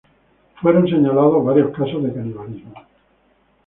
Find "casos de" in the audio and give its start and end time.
1.77-2.11